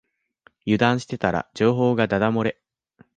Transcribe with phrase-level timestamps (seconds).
[0.65, 2.59] 油断してたら情報がだだ漏れ